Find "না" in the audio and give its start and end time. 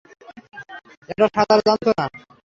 1.89-2.05